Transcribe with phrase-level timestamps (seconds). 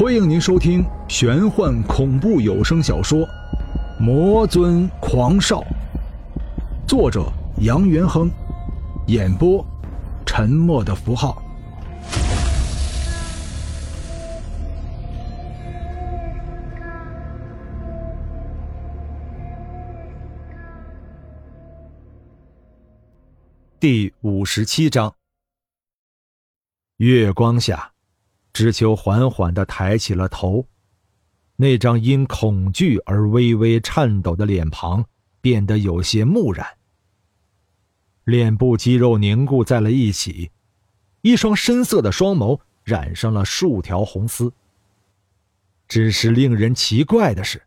[0.00, 3.18] 欢迎您收听玄幻恐怖有声小说
[4.00, 5.60] 《魔尊狂少》，
[6.88, 8.30] 作者杨元亨，
[9.08, 9.62] 演播
[10.24, 11.42] 沉默的符号。
[23.78, 25.14] 第五十七章。
[26.96, 27.92] 月光下，
[28.52, 30.66] 知秋缓缓的抬起了头，
[31.56, 35.04] 那张因恐惧而微微颤抖的脸庞
[35.40, 36.66] 变得有些木然，
[38.24, 40.50] 脸部肌肉凝固在了一起，
[41.22, 44.52] 一双深色的双眸染上了数条红丝。
[45.88, 47.62] 只是令人奇怪的是，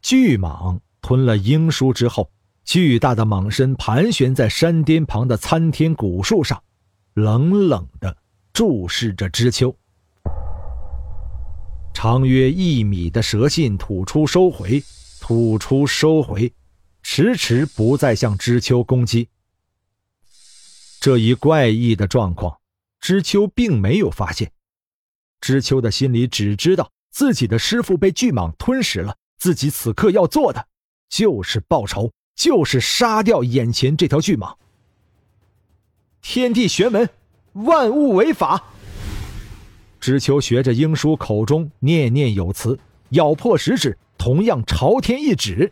[0.00, 2.30] 巨蟒吞了鹰叔之后。
[2.64, 6.62] 巨大的蟒身盘旋在山巅旁的参天古树上，
[7.14, 8.14] 冷冷的
[8.52, 9.74] 注视着知秋。
[12.00, 14.80] 长约一米的蛇信吐出收回，
[15.20, 16.52] 吐出收回，
[17.02, 19.28] 迟迟不再向知秋攻击。
[21.00, 22.56] 这一怪异的状况，
[23.00, 24.52] 知秋并没有发现。
[25.40, 30.68] 知秋的心里只知道自己的师傅被巨蟒吞食了，自己此刻要做的
[31.08, 32.12] 就是报仇。
[32.36, 34.54] 就是杀掉眼前这条巨蟒。
[36.22, 37.10] 天地玄门，
[37.54, 38.62] 万物为法。
[40.08, 42.78] 只求学着英叔口中念念有词，
[43.10, 45.70] 咬破食指，同样朝天一指。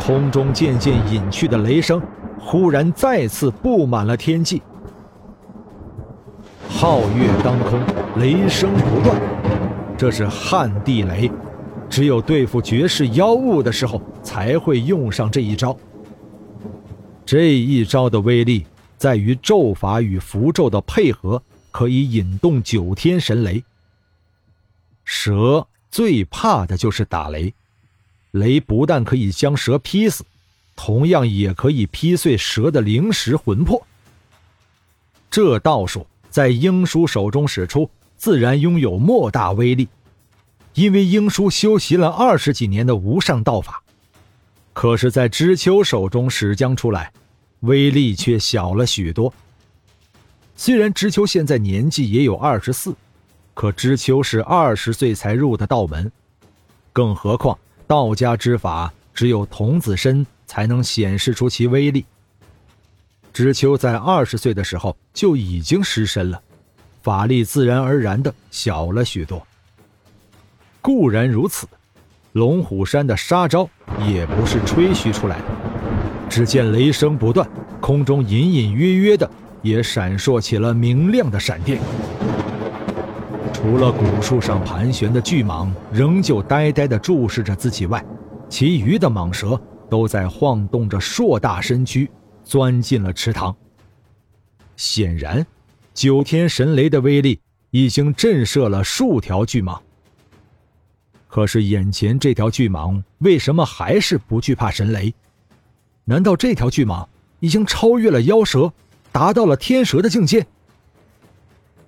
[0.00, 2.02] 空中渐渐隐去的雷声，
[2.40, 4.60] 忽然再次布满了天际。
[6.68, 7.80] 皓月当空，
[8.16, 9.16] 雷声不断，
[9.96, 11.30] 这是旱地雷。
[11.88, 15.76] 只有对付绝世妖物的时候才会用上这一招。
[17.24, 18.66] 这一招的威力
[18.98, 23.62] 在于咒法与符咒的配合，可以引动九天神雷。
[25.04, 27.52] 蛇最怕的就是打雷，
[28.32, 30.24] 雷不但可以将蛇劈死，
[30.76, 33.84] 同样也可以劈碎蛇的灵石魂魄。
[35.30, 39.88] 这道术在英叔手中使出，自然拥有莫大威力。
[40.74, 43.82] 因为英叔修习了二十几年的无上道法，
[44.72, 47.12] 可是，在知秋手中使将出来，
[47.60, 49.34] 威力却小了许多。
[50.62, 52.94] 虽然知秋现在年纪也有二十四，
[53.54, 56.12] 可知秋是二十岁才入的道门，
[56.92, 62.04] 更何况道家之法只有童子身才能显示出其威力。
[63.32, 66.42] 知秋在二十岁的时候就已经失身了，
[67.02, 69.42] 法力自然而然的小了许多。
[70.82, 71.66] 固然如此，
[72.32, 73.66] 龙虎山的杀招
[74.06, 75.44] 也不是吹嘘出来的。
[76.28, 77.48] 只见雷声不断，
[77.80, 79.28] 空中隐隐约约的
[79.62, 81.80] 也闪烁起了明亮的闪电。
[83.52, 88.04] 除了古树上盘旋的巨蟒仍旧呆呆地注视着自己外，
[88.48, 89.60] 其余的蟒蛇
[89.90, 92.10] 都在晃动着硕大身躯，
[92.42, 93.54] 钻进了池塘。
[94.76, 95.46] 显然，
[95.92, 97.38] 九天神雷的威力
[97.70, 99.78] 已经震慑了数条巨蟒。
[101.28, 105.12] 可是眼前这条巨蟒为什么还是不惧怕神雷？
[106.06, 107.06] 难道这条巨蟒
[107.40, 108.72] 已经超越了妖蛇，
[109.12, 110.46] 达到了天蛇的境界？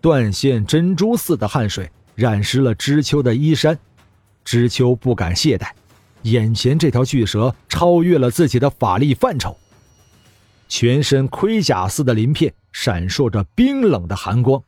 [0.00, 3.78] 断线珍珠似的汗水染湿了知秋的衣衫，
[4.44, 5.68] 知秋不敢懈怠。
[6.22, 9.56] 眼前这条巨蛇超越了自己的法力范畴，
[10.68, 14.62] 全身盔甲似的鳞片闪烁着冰冷的寒光。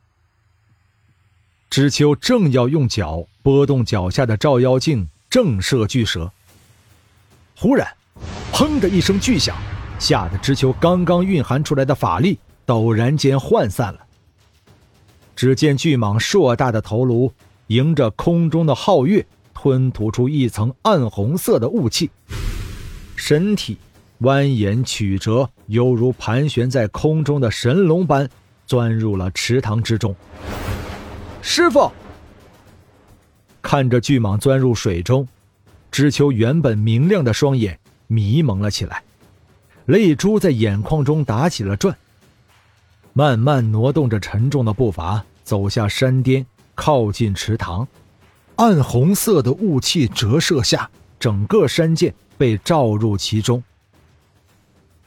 [1.70, 6.32] 知秋正要用脚拨动脚下的照妖镜，正射巨蛇。
[7.56, 7.88] 忽然，
[8.52, 9.56] 砰的一声巨响，
[10.04, 14.00] 吓得知秋刚刚蕴含出来的法力陡然间涣散了。
[15.34, 17.32] 只见巨蟒硕大的头颅
[17.68, 22.10] 迎着空中的皓月，吞吐出一层暗红色的雾气，
[23.16, 23.78] 身体
[24.20, 28.28] 蜿蜒曲折，犹如盘旋在空中的神龙般，
[28.66, 30.14] 钻入了池塘之中。
[31.40, 31.90] 师傅
[33.62, 35.26] 看着巨蟒钻入水中，
[35.90, 39.02] 知秋原本明亮的双眼迷蒙了起来，
[39.86, 41.96] 泪珠在眼眶中打起了转。
[43.12, 46.44] 慢慢挪动着沉重的步伐走下山巅，
[46.74, 47.86] 靠近池塘。
[48.56, 53.62] 暗红色的雾气折射下，整个山涧被照入其中。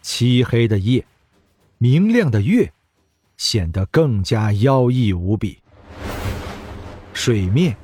[0.02, 1.06] 漆黑的夜，
[1.78, 2.72] 明亮的月，
[3.38, 5.58] 显得更加妖异无比。
[7.14, 7.76] 水面，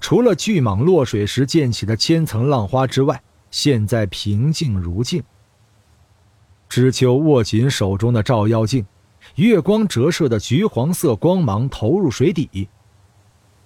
[0.00, 5.22] 除了巨蟒落水时溅起的千层浪花之外，现在平静如镜。
[6.70, 8.86] 知秋握紧手中的照妖镜，
[9.34, 12.68] 月光折射的橘黄色光芒投入水底。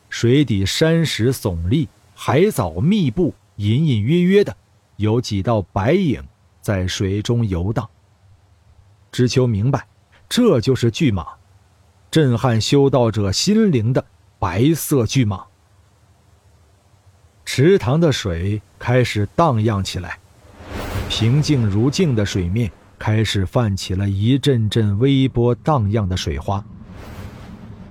[0.09, 4.57] 水底山石耸立，海藻密布，隐隐约约的
[4.97, 6.25] 有几道白影
[6.63, 7.87] 在水中游荡。
[9.13, 9.87] 知秋明白，
[10.27, 11.27] 这就是巨蟒，
[12.11, 14.03] 震撼修道者心灵的
[14.39, 15.45] 白色巨蟒。
[17.45, 20.19] 池塘的水开始荡漾起来，
[21.11, 26.65] 平静如镜的水面开始泛起了一阵阵微波荡漾的水花。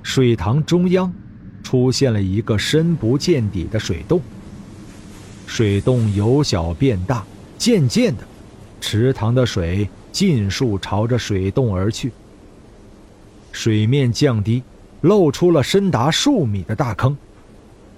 [0.02, 1.14] 水塘中央
[1.62, 4.22] 出现了一个深不见底的水洞，
[5.48, 7.24] 水洞由小变大，
[7.58, 8.24] 渐渐的，
[8.82, 12.12] 池塘的水尽数朝着水洞而去。
[13.52, 14.64] 水面降低，
[15.02, 17.16] 露出了深达数米的大坑，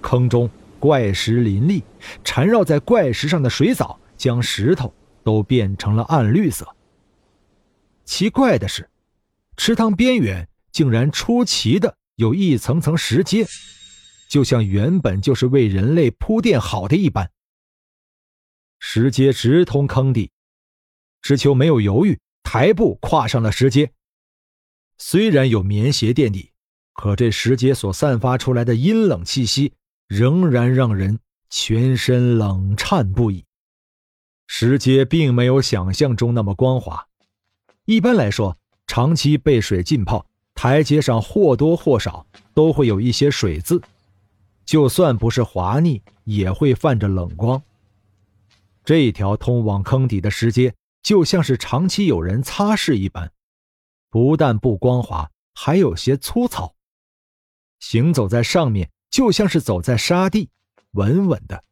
[0.01, 0.49] 坑中。
[0.77, 1.81] 怪石林立，
[2.23, 4.93] 缠绕在怪石上的水藻将石头
[5.23, 6.67] 都变成了暗绿色。
[8.05, 8.89] 奇怪的是，
[9.57, 13.45] 池塘边缘竟然出奇的有一层层石阶，
[14.29, 17.31] 就像原本就是为人类铺垫好的一般。
[18.79, 20.31] 石阶直通坑底，
[21.21, 23.91] 知秋没有犹豫，抬步跨上了石阶。
[24.97, 26.51] 虽然有棉鞋垫底，
[26.93, 29.73] 可这石阶所散发出来的阴冷气息。
[30.07, 31.17] 仍然让人
[31.49, 33.43] 全身冷颤不已。
[34.45, 37.07] 石阶并没有想象中那么光滑。
[37.85, 43.81] 一般来说，长期被水浸泡，台阶上或多或少都会有一些水渍，
[44.65, 47.61] 就算不是滑腻，也会泛着冷光。
[48.83, 53.31] 这条通往坑底的石阶就像是长期有人擦拭一般，
[54.09, 56.75] 不但不光滑，还有些粗糙。
[57.79, 58.89] 行走在上面。
[59.11, 60.49] 就像是走在沙地，
[60.91, 61.63] 稳稳的。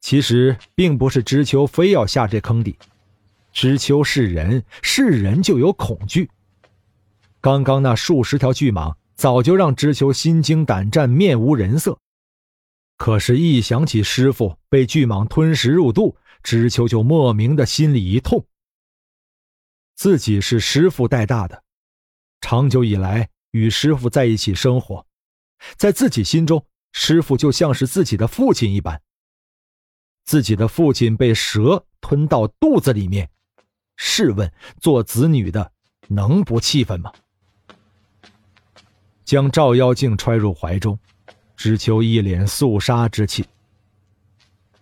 [0.00, 2.78] 其实并不是知秋非要下这坑底，
[3.52, 6.30] 知秋是人，是人就有恐惧。
[7.40, 11.98] 刚刚那数十条巨蟒早就让知秋心惊胆战、面无人色。
[12.96, 18.46] 可是，一想起师傅被巨蟒吞食入肚，知秋就莫名的心里一痛。
[19.96, 21.62] 自己是师傅带大的，
[22.40, 25.06] 长久以来与师傅在一起生活。
[25.76, 29.00] 在自己心中，师傅就像是自己的父亲一般。
[30.24, 33.30] 自己的父亲被蛇吞到肚子里面，
[34.02, 34.50] 试问
[34.80, 35.70] 做子女的
[36.08, 37.12] 能不气愤吗？
[39.26, 40.98] 将照妖镜揣入怀中，
[41.54, 43.44] 知秋一脸肃杀之气。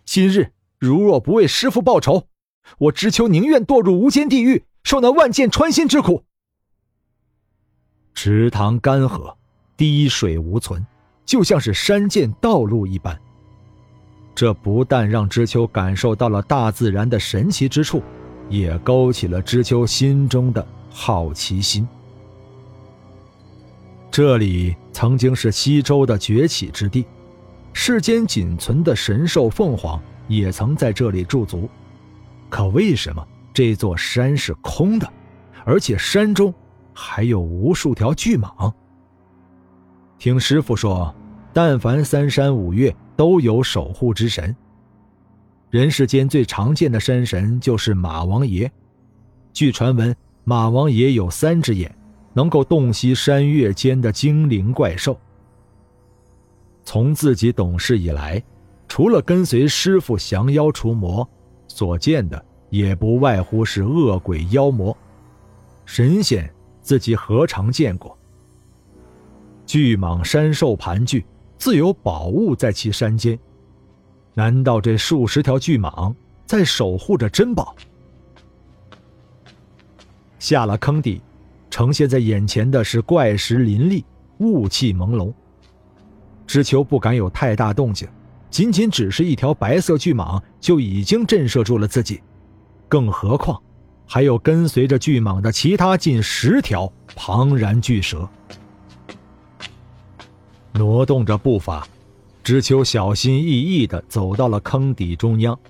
[0.04, 2.28] 今日如若不为师傅报仇，
[2.78, 6.22] 我知秋宁愿堕入无间地狱，受那万箭穿心之苦。
[8.14, 9.34] 池塘干涸。
[9.76, 10.84] 滴水无存，
[11.24, 13.20] 就像是山涧道路一般。
[14.34, 18.02] 这不但让知秋感受到了大自然的神奇之处，
[18.48, 21.86] 也勾起了知秋心中的好奇心。
[24.10, 27.06] 这里曾经是西周的崛起之地，
[27.72, 31.68] 世间仅存的神兽凤凰也曾在这里驻足。
[32.48, 35.08] 可为什么这座山是空的，
[35.64, 36.52] 而且山中
[36.92, 38.72] 还有无数条巨蟒？
[40.18, 41.14] 听师傅说，
[41.52, 44.56] 但凡三山五岳都有守护之神。
[45.70, 48.70] 人世间最常见的山神就是马王爷。
[49.52, 51.94] 据传闻，马王爷有三只眼，
[52.32, 55.18] 能够洞悉山岳间的精灵怪兽。
[56.84, 58.42] 从自己懂事以来，
[58.88, 61.28] 除了跟随师傅降妖除魔，
[61.66, 64.96] 所见的也不外乎是恶鬼妖魔。
[65.84, 68.16] 神仙自己何尝见过？
[69.66, 71.22] 巨蟒山兽盘踞，
[71.58, 73.38] 自有宝物在其山间。
[74.38, 76.14] 难道这数十条巨蟒
[76.46, 77.74] 在守护着珍宝？
[80.38, 81.20] 下了坑底，
[81.68, 84.04] 呈现在眼前的是怪石林立，
[84.38, 85.32] 雾气朦胧。
[86.46, 88.08] 知秋不敢有太大动静，
[88.48, 92.22] 仅仅只是一条白色巨蟒就已经震慑住了自己，
[92.88, 93.60] 更何况
[94.06, 98.28] 还有跟随着巨蟒的其他近十条庞然巨蛇。
[100.74, 101.84] 挪动着步伐，
[102.48, 105.60] 知秋小心翼翼地走到了坑底中央。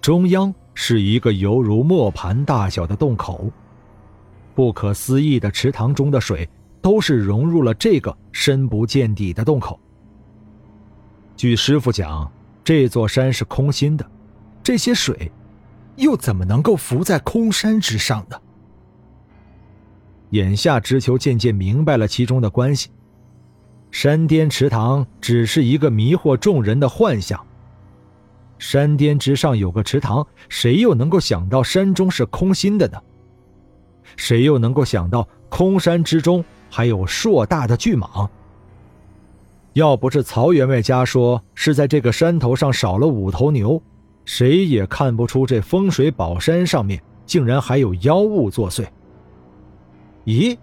[0.00, 3.52] 中央是一个犹如磨盘大小的洞口，
[4.52, 6.48] 不可思议的池塘中的水
[6.82, 9.78] 都是融入了这个深不见底的洞口。
[11.36, 12.28] 据师傅讲，
[12.64, 14.04] 这座山是空心的，
[14.64, 15.30] 这些水
[15.94, 18.36] 又怎么能够浮在空山之上呢？
[20.30, 22.90] 眼下，知秋渐渐明白了其中的关系。
[23.98, 27.42] 山巅池塘只是一个迷惑众人的幻象。
[28.58, 32.98] 山巅之上有个池塘，谁又能够想到山中是空心的呢？
[34.14, 38.28] 谁又能够想到空山之中还有硕大的巨蟒？
[39.72, 43.82] 要不是曹员外家说是在这个山头上少了五头牛，
[44.26, 48.86] 谁也看不出这风水宝山上面竟然还有妖物作祟。
[50.26, 50.54] 咦？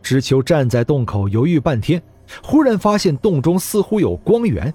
[0.00, 2.00] 知秋站在洞口犹豫半天，
[2.42, 4.72] 忽然发现洞中似乎有光源。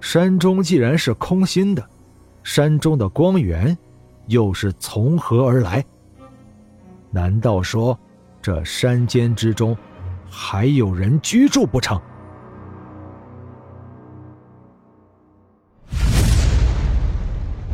[0.00, 1.90] 山中既然是空心的，
[2.42, 3.76] 山中的光源
[4.26, 5.84] 又是从何而来？
[7.10, 7.98] 难道说
[8.40, 9.76] 这山间之中
[10.30, 12.00] 还有人居住不成？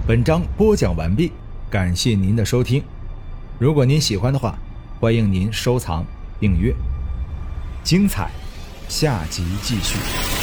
[0.06, 1.32] 本章播讲完毕，
[1.68, 2.82] 感谢您的收听。
[3.58, 4.58] 如果您喜欢的话，
[5.00, 6.04] 欢迎您收藏、
[6.40, 6.74] 订阅。
[7.86, 8.28] 精彩，
[8.88, 10.35] 下集继续。